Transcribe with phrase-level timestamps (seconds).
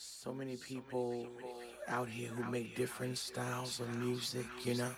[0.00, 1.26] So many people
[1.88, 4.92] out here who make different styles of music, you know.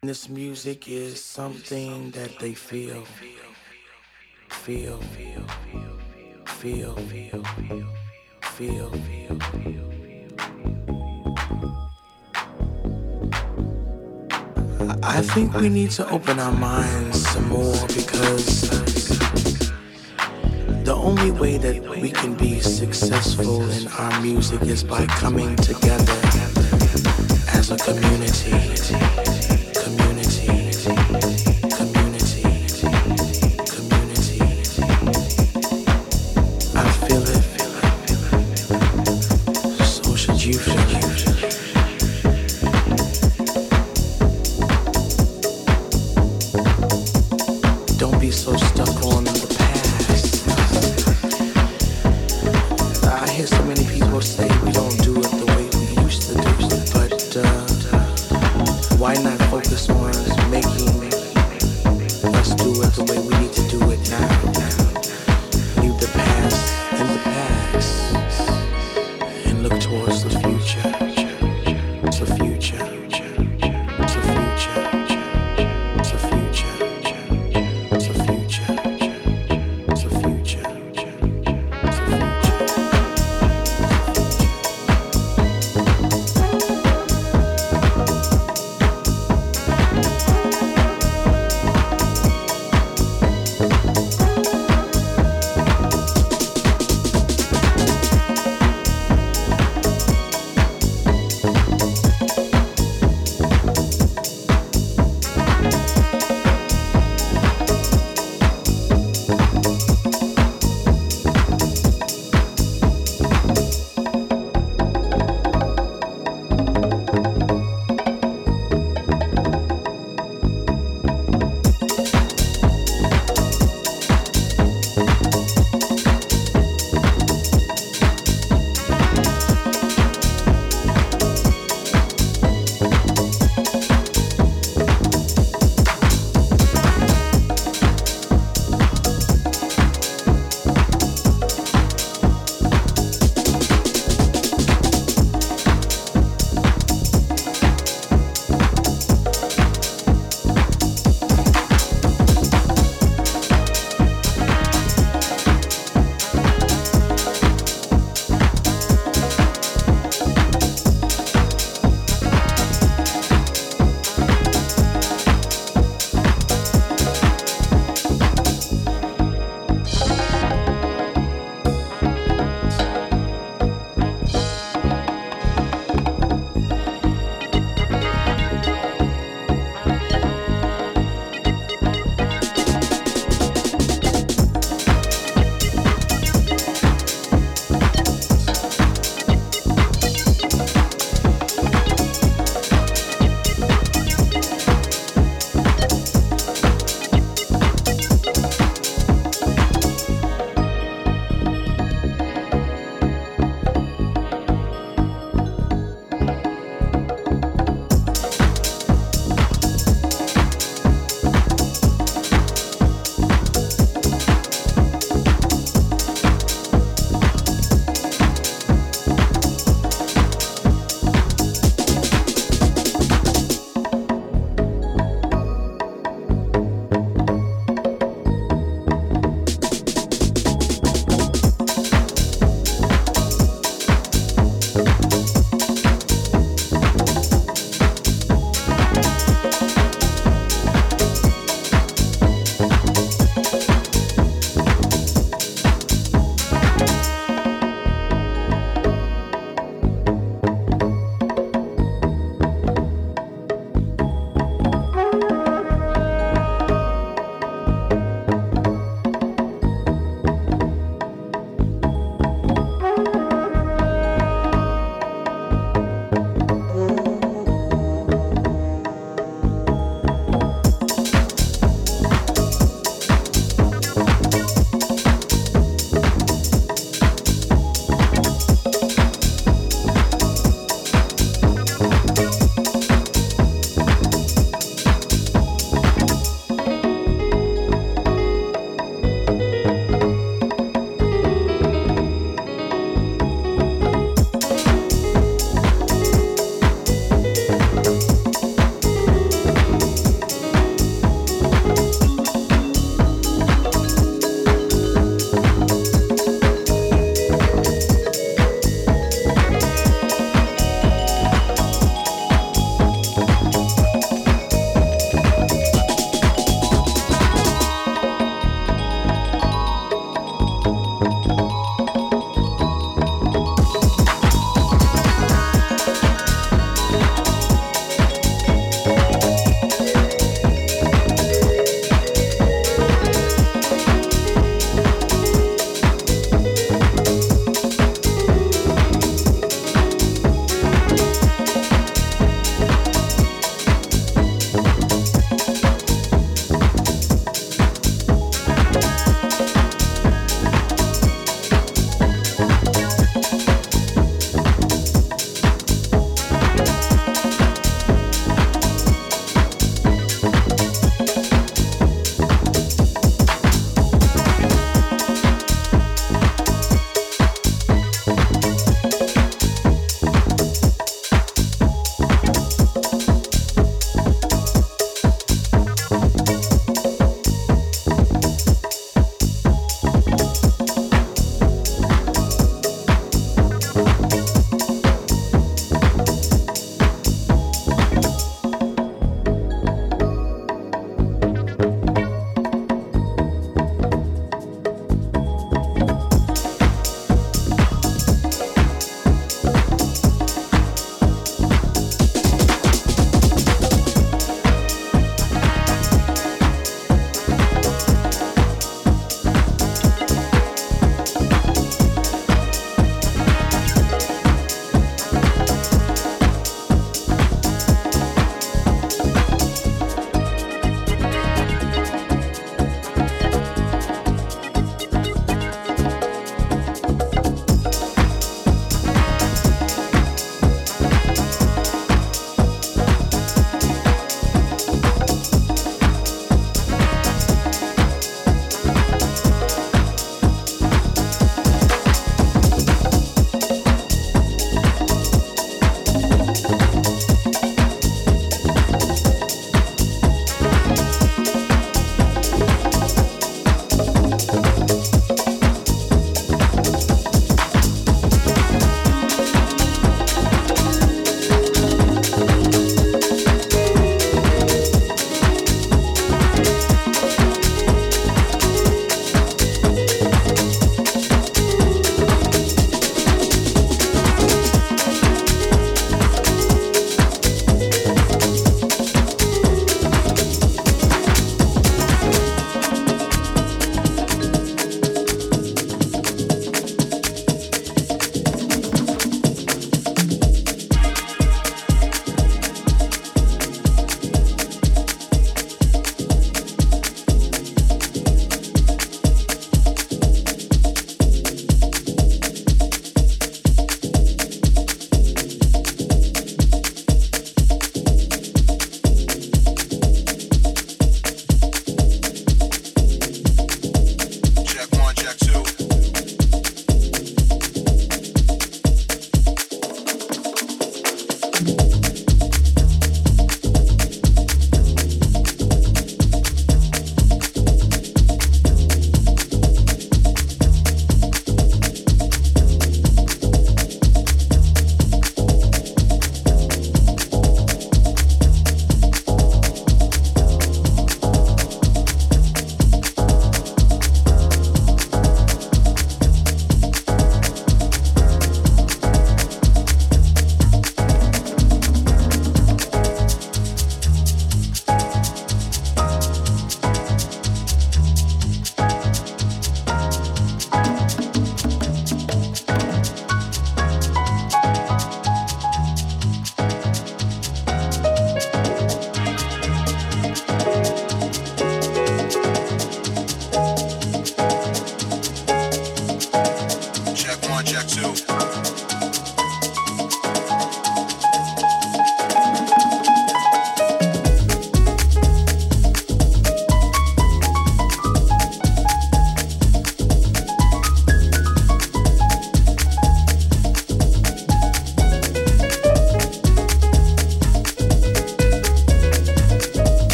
[0.00, 3.04] And This music is something that they feel,
[4.48, 5.46] feel, feel, feel,
[6.46, 7.44] feel, feel,
[8.54, 8.90] feel.
[15.02, 19.35] I think we need to open our minds some more because
[20.86, 26.14] the only way that we can be successful in our music is by coming together
[27.48, 28.56] as a community.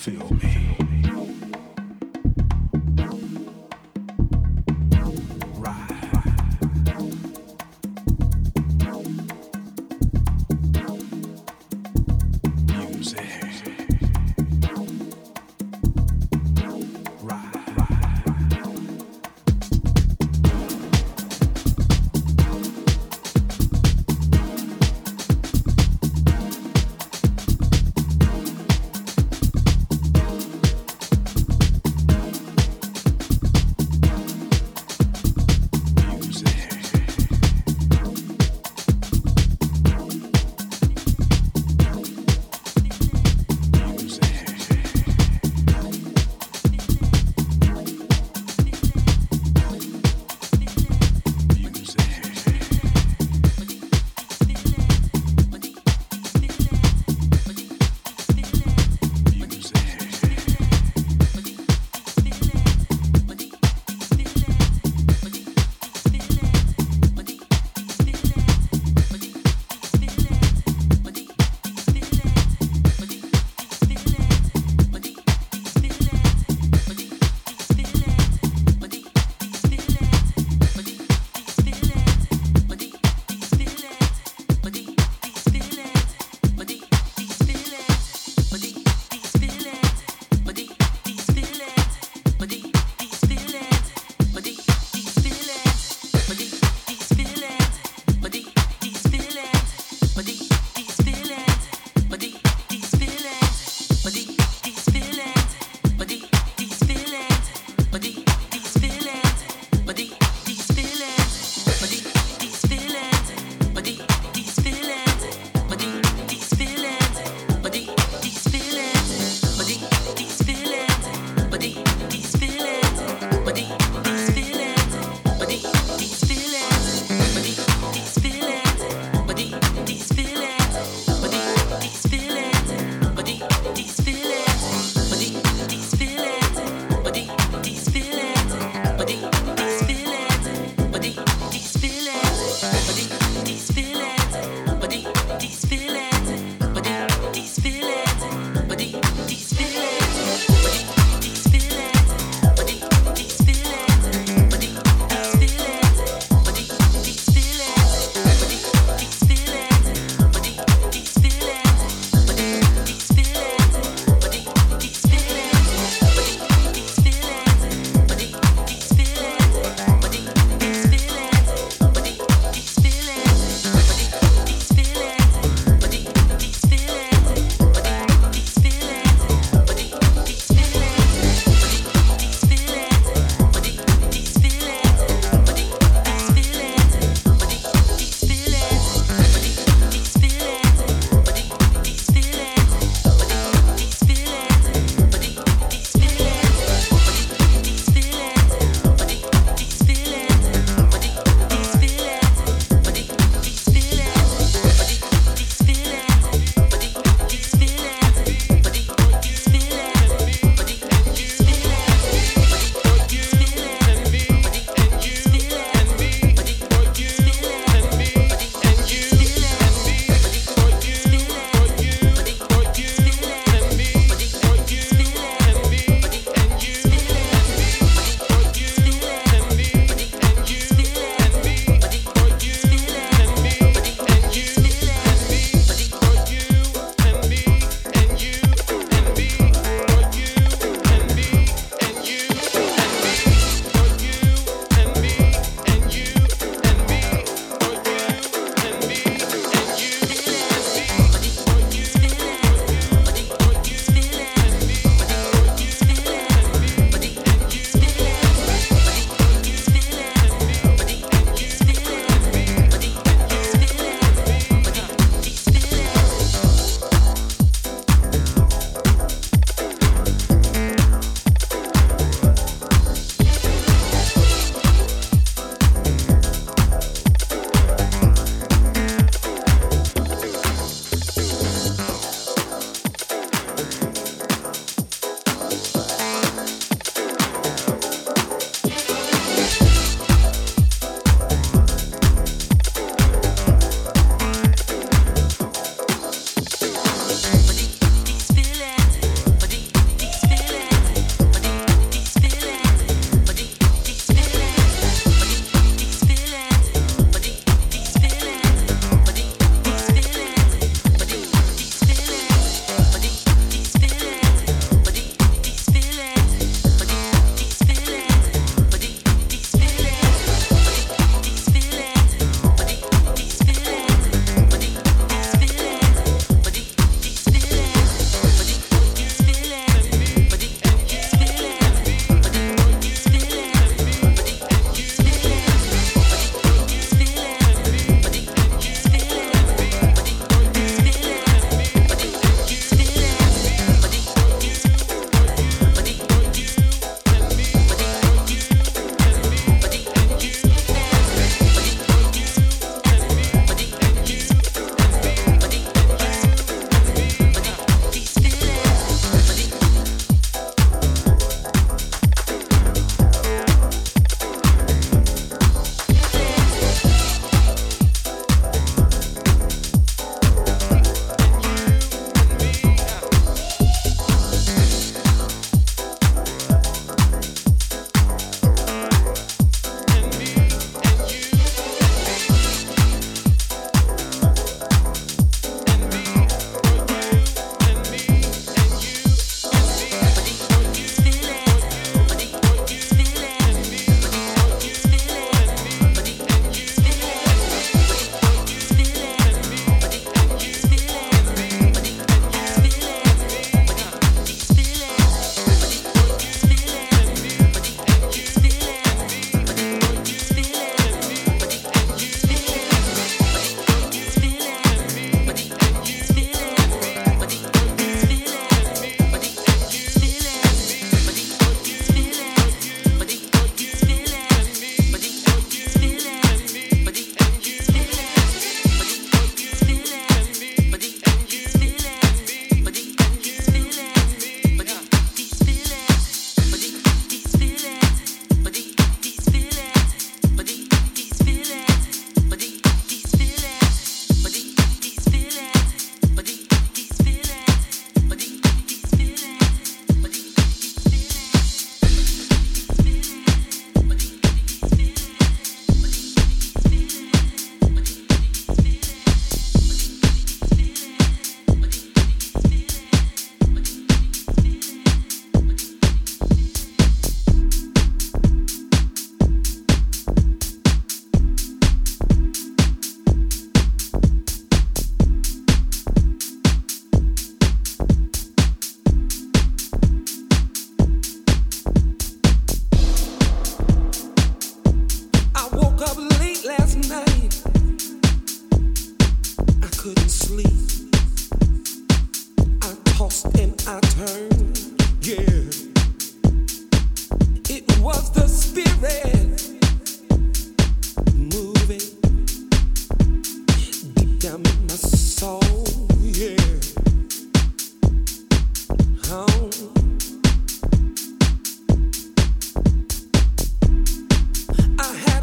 [0.00, 0.69] feel me.